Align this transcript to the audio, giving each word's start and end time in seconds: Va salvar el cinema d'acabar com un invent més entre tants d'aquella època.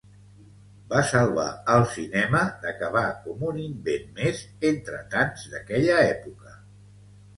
Va 0.93 1.01
salvar 1.09 1.43
el 1.73 1.83
cinema 1.91 2.41
d'acabar 2.63 3.05
com 3.27 3.45
un 3.53 3.61
invent 3.67 4.09
més 4.21 4.43
entre 4.73 5.03
tants 5.13 5.49
d'aquella 5.53 6.01
època. 6.07 6.61